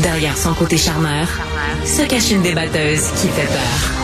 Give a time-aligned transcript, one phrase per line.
[0.00, 1.26] Derrière son côté charmeur,
[1.84, 3.98] se cache une débatteuse qui fait peur.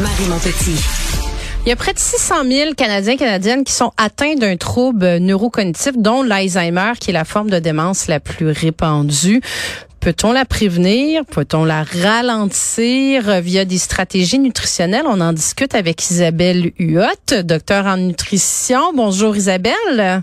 [0.00, 0.80] Marie Montpetit.
[1.66, 5.18] Il y a près de 600 000 Canadiens et Canadiennes qui sont atteints d'un trouble
[5.18, 9.42] neurocognitif, dont l'Alzheimer, qui est la forme de démence la plus répandue.
[10.00, 11.26] Peut-on la prévenir?
[11.26, 13.42] Peut-on la ralentir?
[13.42, 15.04] Via des stratégies nutritionnelles?
[15.06, 18.94] On en discute avec Isabelle Huot, docteur en nutrition.
[18.94, 20.22] Bonjour Isabelle.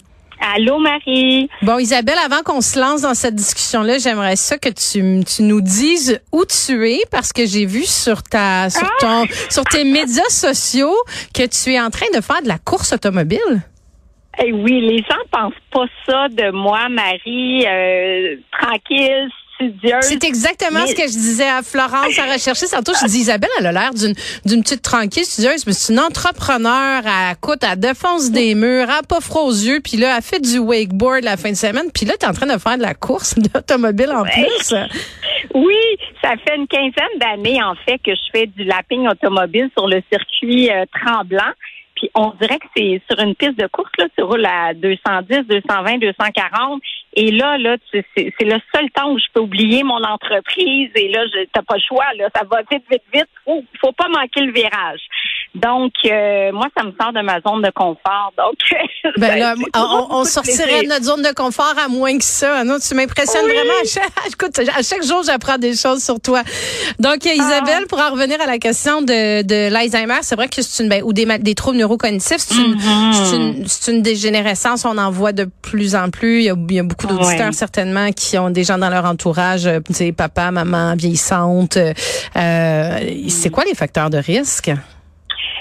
[0.55, 1.48] Allô, Marie.
[1.62, 5.62] Bon, Isabelle, avant qu'on se lance dans cette discussion-là, j'aimerais ça que tu, tu nous
[5.62, 9.52] dises où tu es parce que j'ai vu sur ta, sur ton, ah!
[9.52, 10.96] sur tes médias sociaux
[11.35, 13.62] que tu es en train de faire de la course automobile.
[14.44, 19.30] Eh oui, les gens pensent pas ça de moi, Marie, euh, tranquille,
[20.02, 22.67] c'est exactement ce que je disais à Florence à rechercher.
[22.67, 24.13] Tantôt, je dis Isabelle, elle a l'air d'une
[24.45, 27.02] d'une petite tranquille studieuse, mais c'est une entrepreneur.
[27.05, 30.23] Elle coûte, elle défonce des murs, elle a pas froid aux yeux, puis là, elle
[30.23, 32.77] fait du wakeboard la fin de semaine, puis là, tu es en train de faire
[32.77, 34.76] de la course d'automobile en plus.
[35.54, 35.76] Oui,
[36.23, 40.01] ça fait une quinzaine d'années, en fait, que je fais du lapping automobile sur le
[40.12, 41.54] circuit euh, tremblant.
[41.95, 45.48] Puis on dirait que c'est sur une piste de course, là, tu roules à 210,
[45.48, 46.82] 220, 240.
[47.20, 50.91] Et là, là, c'est le seul temps où je peux oublier mon entreprise.
[50.93, 52.05] Et là, t'as pas le choix.
[52.15, 53.27] Là, ça va vite, vite, vite.
[53.43, 55.01] Faut, faut pas manquer le virage.
[55.55, 58.31] Donc, euh, moi, ça me sort de ma zone de confort.
[58.37, 58.57] Donc,
[59.17, 59.55] ben là,
[60.09, 62.63] on, sortirait de notre zone de confort à moins que ça.
[62.63, 63.73] Non, tu m'impressionnes vraiment.
[63.81, 66.44] À chaque, écoute, à chaque jour, j'apprends des choses sur toi.
[67.00, 67.34] Donc, ah.
[67.34, 70.89] Isabelle, pour en revenir à la question de, de l'Alzheimer, c'est vrai que c'est une
[70.89, 73.35] ben, ou des, des troubles neurocognitifs, c'est une, mm-hmm.
[73.35, 74.85] une, une, dégénérescence.
[74.85, 76.39] On en voit de plus en plus.
[76.39, 79.06] Il y a, il y a beaucoup d'auditeurs certainement qui ont des gens dans leur
[79.06, 81.78] entourage, euh, tu sais, papa, maman, vieillissante.
[81.78, 84.72] Euh, c'est quoi les facteurs de risque?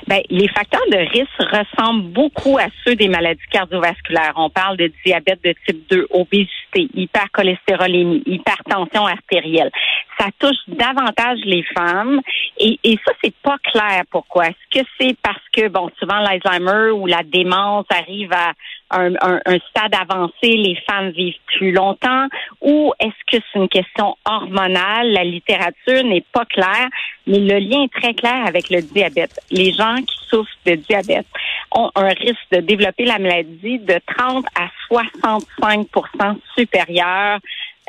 [0.06, 4.34] Ben, les facteurs de risque ressemblent beaucoup à ceux des maladies cardiovasculaires.
[4.36, 9.70] On parle de diabète de type 2, obésité, hypercholestérolémie, hypertension artérielle.
[10.18, 12.20] Ça touche davantage les femmes
[12.58, 14.46] et, et ça, c'est pas clair pourquoi.
[14.46, 18.52] Est-ce que c'est parce que, bon, souvent l'Alzheimer ou la démence arrive à
[18.90, 22.26] un, un, stade avancé, les femmes vivent plus longtemps,
[22.60, 25.12] ou est-ce que c'est une question hormonale?
[25.12, 26.88] La littérature n'est pas claire,
[27.26, 29.40] mais le lien est très clair avec le diabète.
[29.50, 31.26] Les gens qui souffrent de diabète
[31.72, 37.40] ont un risque de développer la maladie de 30 à 65% supérieur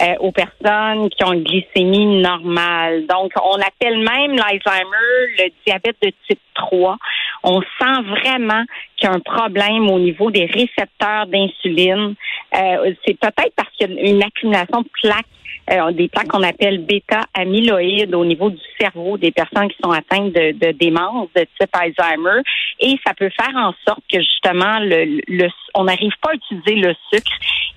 [0.01, 3.07] euh, aux personnes qui ont une glycémie normale.
[3.07, 6.97] Donc, on appelle même l'Alzheimer le diabète de type 3.
[7.43, 8.63] On sent vraiment
[8.95, 12.15] qu'il y a un problème au niveau des récepteurs d'insuline.
[12.55, 15.25] Euh, c'est peut-être parce qu'il y a une accumulation de plaques
[15.71, 20.33] euh, des plaques qu'on appelle bêta-amyloïdes au niveau du cerveau des personnes qui sont atteintes
[20.33, 22.41] de, de démence de type Alzheimer.
[22.79, 26.75] Et ça peut faire en sorte que justement, le, le on n'arrive pas à utiliser
[26.75, 27.31] le sucre.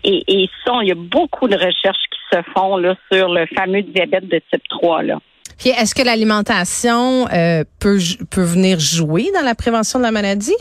[0.04, 3.46] Et, et ça, il y a beaucoup de recherches qui se font là, sur le
[3.54, 5.02] fameux diabète de type 3.
[5.02, 5.18] Là.
[5.64, 7.98] Est-ce que l'alimentation euh, peut,
[8.30, 10.56] peut venir jouer dans la prévention de la maladie?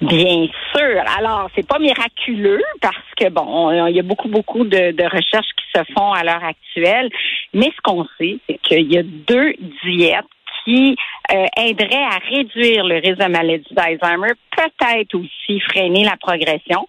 [0.00, 1.02] Bien sûr.
[1.18, 5.50] Alors, c'est pas miraculeux parce que bon, il y a beaucoup, beaucoup de, de recherches
[5.56, 7.10] qui se font à l'heure actuelle.
[7.52, 9.52] Mais ce qu'on sait, c'est qu'il y a deux
[9.84, 10.24] diètes
[10.64, 10.96] qui
[11.32, 16.86] euh, aideraient à réduire le risque de maladie d'Alzheimer, peut-être aussi freiner la progression.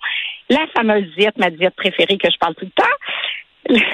[0.50, 2.84] La fameuse diète, ma diète préférée que je parle tout le temps,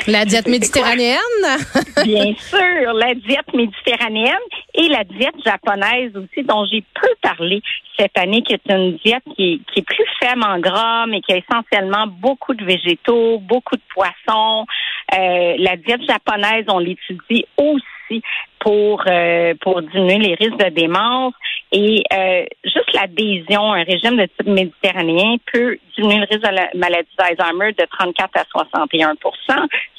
[0.07, 1.17] la diète méditerranéenne?
[2.03, 4.35] Bien sûr, la diète méditerranéenne
[4.73, 7.61] et la diète japonaise aussi, dont j'ai peu parlé
[7.97, 11.37] cette année, qui est une diète qui est, plus faible en gras, mais qui a
[11.37, 14.65] essentiellement beaucoup de végétaux, beaucoup de poissons.
[15.13, 18.21] Euh, la diète japonaise, on l'étudie aussi
[18.59, 21.33] pour euh, pour diminuer les risques de démence.
[21.71, 26.55] Et euh, juste l'adhésion à un régime de type méditerranéen peut diminuer le risque de
[26.55, 29.15] la maladie d'Alzheimer de 34 à 61%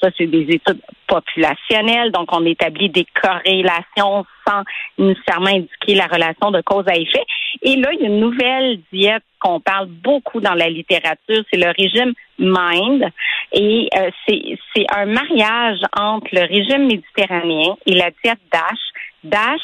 [0.01, 2.11] Ça, c'est des études populationnelles.
[2.13, 4.63] Donc, on établit des corrélations sans
[4.97, 7.25] nécessairement indiquer la relation de cause à effet.
[7.63, 11.59] Et là, il y a une nouvelle diète qu'on parle beaucoup dans la littérature, c'est
[11.59, 13.05] le régime MIND.
[13.53, 18.79] Et euh, c'est un mariage entre le régime méditerranéen et la diète DASH.
[19.25, 19.61] DASH,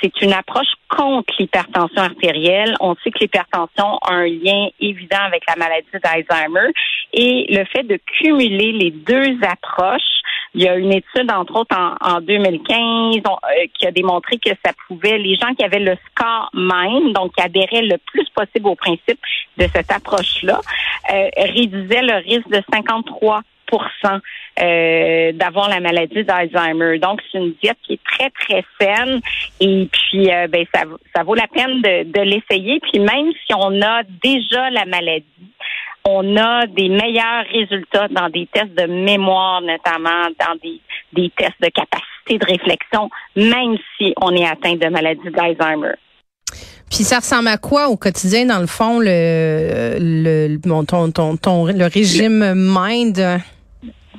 [0.00, 2.74] c'est une approche contre l'hypertension artérielle.
[2.80, 6.70] On sait que l'hypertension a un lien évident avec la maladie d'Alzheimer
[7.12, 10.02] et le fait de cumuler les deux approches
[10.56, 14.72] il y a une étude, entre autres, en, 2015, euh, qui a démontré que ça
[14.88, 18.74] pouvait, les gens qui avaient le score MIND, donc qui adhéraient le plus possible au
[18.74, 19.20] principe
[19.58, 20.62] de cette approche-là,
[21.12, 23.42] euh, réduisaient le risque de 53
[24.60, 26.98] euh, d'avoir la maladie d'Alzheimer.
[26.98, 29.20] Donc, c'est une diète qui est très, très saine
[29.60, 30.82] et puis euh, ben, ça,
[31.14, 32.80] ça vaut la peine de, de l'essayer.
[32.80, 35.24] Puis même si on a déjà la maladie,
[36.04, 40.80] on a des meilleurs résultats dans des tests de mémoire, notamment dans des,
[41.12, 45.94] des tests de capacité de réflexion, même si on est atteint de maladie d'Alzheimer.
[46.88, 50.56] Puis ça ressemble à quoi au quotidien, dans le fond, le, le,
[50.86, 53.40] ton, ton, ton, le régime Mind?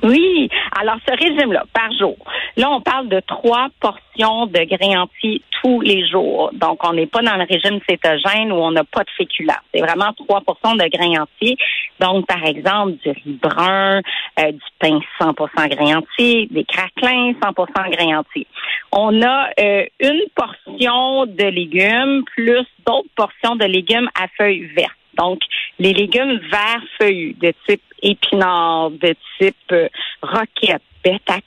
[0.08, 0.48] Oui,
[0.80, 2.16] alors ce régime-là, par jour,
[2.56, 6.50] là on parle de trois portions de grains entiers tous les jours.
[6.54, 9.60] Donc on n'est pas dans le régime cétogène où on n'a pas de féculents.
[9.74, 11.58] C'est vraiment trois portions de grains entiers.
[12.00, 14.00] Donc par exemple du riz brun,
[14.40, 18.46] euh, du pain 100% grains entiers, des craquelins 100% grains entiers.
[18.92, 24.97] On a euh, une portion de légumes plus d'autres portions de légumes à feuilles vertes.
[25.18, 25.40] Donc,
[25.78, 29.88] les légumes verts feuillus de type épinards, de type euh,
[30.22, 31.38] roquette, bêta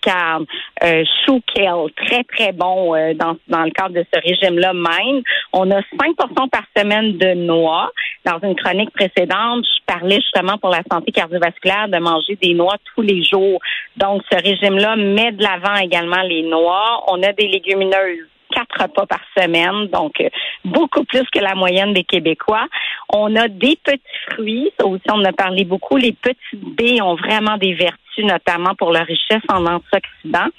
[0.83, 5.21] euh, chou très, très bon euh, dans, dans le cadre de ce régime-là même.
[5.53, 7.91] On a 5 portions par semaine de noix.
[8.25, 12.75] Dans une chronique précédente, je parlais justement pour la santé cardiovasculaire de manger des noix
[12.95, 13.59] tous les jours.
[13.97, 17.03] Donc, ce régime-là met de l'avant également les noix.
[17.07, 20.29] On a des légumineuses quatre repas par semaine, donc euh,
[20.65, 22.67] beaucoup plus que la moyenne des Québécois.
[23.13, 24.01] On a des petits
[24.31, 25.97] fruits, ça aussi on en a parlé beaucoup.
[25.97, 30.49] Les petites baies ont vraiment des vertus, notamment pour leur richesse en antioxydants.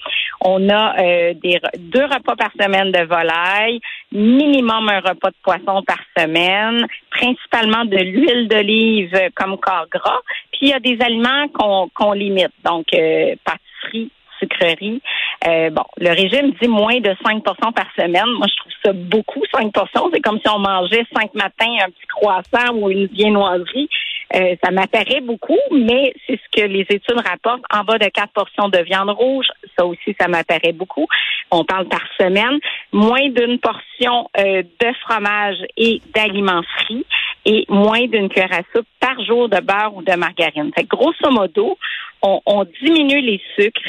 [0.41, 3.81] On a euh, des, deux repas par semaine de volaille,
[4.11, 10.21] minimum un repas de poisson par semaine, principalement de l'huile d'olive comme corps gras.
[10.53, 11.49] Puis il y a des aliments
[11.95, 15.01] qu'on limite, donc euh, pâtisserie, sucrerie.
[15.47, 18.29] Euh, bon, le régime dit moins de 5 portions par semaine.
[18.39, 20.09] Moi, je trouve ça beaucoup, 5 portions.
[20.13, 23.89] C'est comme si on mangeait cinq matins un petit croissant ou une viennoiserie.
[24.35, 27.65] Euh, ça m'apparaît beaucoup, mais c'est ce que les études rapportent.
[27.73, 29.47] En bas de 4 portions de viande rouge,
[29.77, 31.07] ça aussi, ça m'apparaît beaucoup.
[31.51, 32.59] On parle par semaine.
[32.93, 37.05] Moins d'une portion euh, de fromage et d'aliments frits
[37.45, 40.71] et moins d'une cuillère à soupe par jour de beurre ou de margarine.
[40.75, 41.77] Fait grosso modo,
[42.23, 43.81] on, on diminue les sucres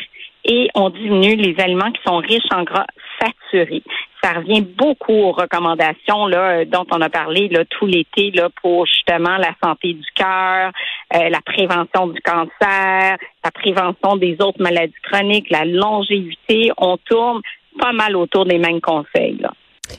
[0.45, 2.85] et on diminue les aliments qui sont riches en gras
[3.19, 3.83] saturés.
[4.21, 8.49] Ça revient beaucoup aux recommandations là, euh, dont on a parlé là, tout l'été là,
[8.61, 10.71] pour justement la santé du cœur,
[11.15, 16.71] euh, la prévention du cancer, la prévention des autres maladies chroniques, la longévité.
[16.77, 17.41] On tourne
[17.79, 19.37] pas mal autour des mêmes conseils.
[19.39, 19.51] Là.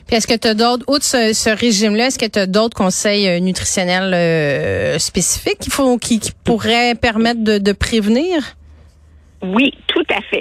[0.07, 3.27] Puis est-ce que tu as d'autres, outre ce, régime-là, est-ce que tu as d'autres conseils
[3.27, 5.69] euh, nutritionnels spécifiques
[6.01, 8.55] qui, pourraient permettre de, de prévenir?
[9.43, 9.73] Oui,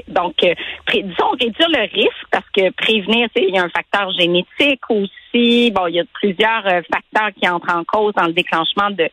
[0.09, 0.55] Donc, euh,
[0.93, 5.71] disons réduire le risque parce que prévenir, il y a un facteur génétique aussi.
[5.71, 9.09] Bon, il y a plusieurs euh, facteurs qui entrent en cause dans le déclenchement de,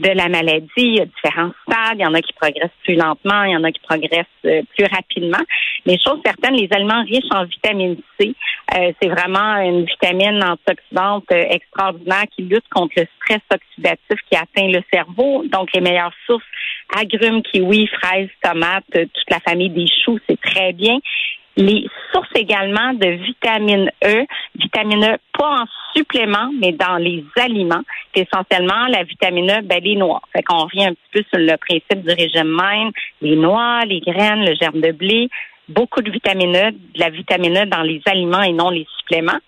[0.00, 0.68] de la maladie.
[0.76, 1.98] Il y a différents stades.
[1.98, 4.62] Il y en a qui progressent plus lentement, il y en a qui progressent euh,
[4.76, 5.42] plus rapidement.
[5.86, 8.34] Mais chose certaine, les aliments riches en vitamine C,
[9.00, 14.82] c'est vraiment une vitamine antioxydante extraordinaire qui lutte contre le stress oxydatif qui atteint le
[14.92, 15.44] cerveau.
[15.46, 16.44] Donc, les meilleures sources
[16.94, 20.98] agrumes, kiwis, fraises, tomates, toute la famille des choux, c'est très bien.
[21.56, 24.26] Les sources également de vitamine E,
[24.56, 25.66] vitamine E pas en
[25.96, 27.82] supplément, mais dans les aliments.
[28.14, 30.20] essentiellement la vitamine E, ben, les noix.
[30.32, 32.90] Fait qu'on revient un petit peu sur le principe du régime même.
[33.20, 35.28] Les noix, les graines, le germe de blé,
[35.68, 39.38] beaucoup de vitamine E, de la vitamine E dans les aliments et non les suppléments.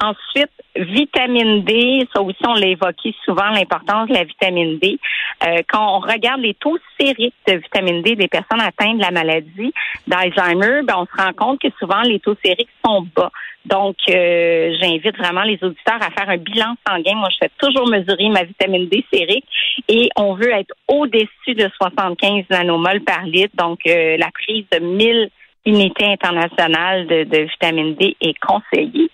[0.00, 4.98] Ensuite, vitamine D, ça aussi on l'a évoqué souvent, l'importance de la vitamine D.
[5.46, 9.10] Euh, quand on regarde les taux sériques de vitamine D des personnes atteintes de la
[9.10, 9.72] maladie
[10.06, 13.30] d'Alzheimer, ben, on se rend compte que souvent les taux sériques sont bas.
[13.64, 17.14] Donc, euh, j'invite vraiment les auditeurs à faire un bilan sanguin.
[17.14, 19.44] Moi, je fais toujours mesurer ma vitamine D sérique
[19.88, 23.54] et on veut être au-dessus de 75 nanomoles par litre.
[23.54, 25.30] Donc, euh, la prise de 1000
[25.64, 29.10] unité internationale de, de, vitamine D est conseillée.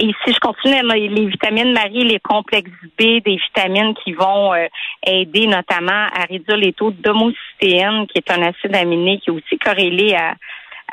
[0.00, 4.66] Et si je continue, les vitamines Marie, les complexes B, des vitamines qui vont euh,
[5.04, 9.58] aider notamment à réduire les taux d'homocystéine, qui est un acide aminé qui est aussi
[9.58, 10.34] corrélé à,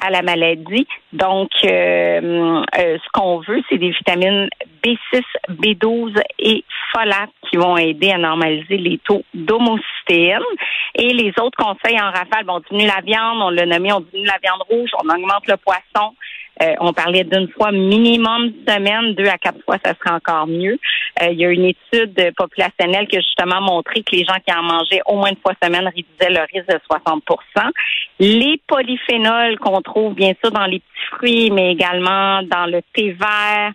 [0.02, 0.88] à la maladie.
[1.14, 4.50] Donc, euh, euh, ce qu'on veut, c'est des vitamines
[4.84, 6.64] B6, B12 et
[7.50, 10.40] qui vont aider à normaliser les taux d'homocystéine.
[10.96, 14.28] Et les autres conseils en rafale, on diminue la viande, on l'a nommé, on diminue
[14.28, 16.16] la viande rouge, on augmente le poisson,
[16.62, 20.78] euh, on parlait d'une fois minimum semaine, deux à quatre fois, ça serait encore mieux.
[21.22, 24.54] Euh, il y a une étude populationnelle qui a justement montré que les gens qui
[24.54, 27.72] en mangeaient au moins une fois semaine réduisaient le risque de 60%
[28.20, 33.12] Les polyphénols qu'on trouve bien sûr dans les petits fruits, mais également dans le thé
[33.12, 33.74] vert,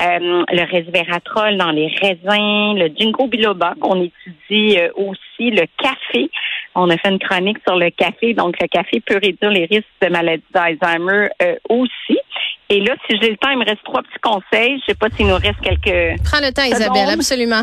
[0.00, 6.30] euh, le resveratrol dans les raisins, le ginkgo biloba qu'on étudie aussi, le café
[6.74, 8.34] On a fait une chronique sur le café.
[8.34, 12.18] Donc, le café peut réduire les risques de maladie d'Alzheimer euh, aussi.
[12.68, 14.78] Et là, si j'ai le temps, il me reste trois petits conseils.
[14.80, 16.22] Je sais pas s'il nous reste quelques.
[16.24, 17.62] Prends le temps, Isabelle, absolument.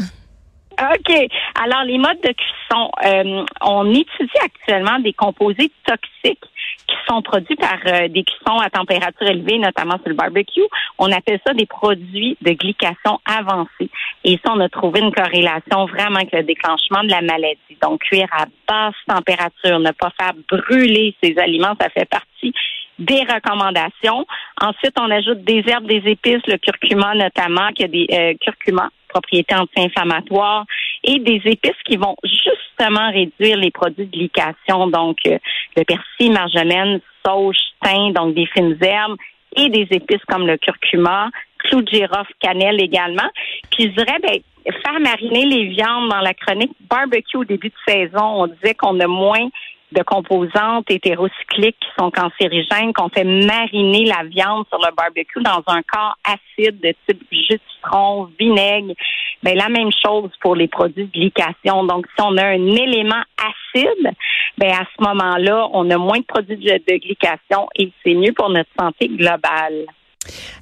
[0.79, 1.27] OK.
[1.61, 2.91] Alors, les modes de cuisson.
[3.05, 6.45] Euh, on étudie actuellement des composés toxiques
[6.89, 10.65] qui sont produits par euh, des cuissons à température élevée, notamment sur le barbecue.
[10.97, 13.89] On appelle ça des produits de glycation avancée.
[14.23, 17.77] Et ça, on a trouvé une corrélation vraiment avec le déclenchement de la maladie.
[17.81, 22.53] Donc, cuire à basse température, ne pas faire brûler ces aliments, ça fait partie
[22.97, 24.25] des recommandations.
[24.61, 28.89] Ensuite, on ajoute des herbes, des épices, le curcuma notamment, qui a des euh, curcuma,
[29.07, 30.65] propriétés anti-inflammatoires,
[31.03, 35.37] et des épices qui vont justement réduire les produits de glycation, donc euh,
[35.75, 39.17] le persil, marjolaine, sauge, thym, donc des fines herbes,
[39.55, 41.29] et des épices comme le curcuma,
[41.59, 43.29] clou de girofle, cannelle également.
[43.71, 44.39] Puis je dirais, ben,
[44.83, 48.99] faire mariner les viandes dans la chronique barbecue au début de saison, on disait qu'on
[48.99, 49.49] a moins
[49.91, 55.63] de composantes hétérocycliques qui sont cancérigènes, qu'on fait mariner la viande sur le barbecue dans
[55.67, 58.93] un corps acide de type jus de citron, vinaigre.
[59.41, 61.85] Ben, la même chose pour les produits de glycation.
[61.85, 64.13] Donc, si on a un élément acide,
[64.57, 68.49] ben, à ce moment-là, on a moins de produits de, glycation et c'est mieux pour
[68.49, 69.85] notre santé globale.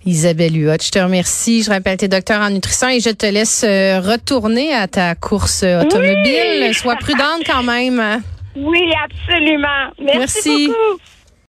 [0.05, 1.63] Isabelle Huot, je te remercie.
[1.63, 5.63] Je rappelle, tes docteur en nutrition et je te laisse euh, retourner à ta course
[5.63, 6.73] automobile.
[6.73, 8.21] Sois prudente quand même.
[8.57, 9.91] Oui, absolument.
[9.99, 10.67] Merci, Merci.
[10.67, 11.01] beaucoup.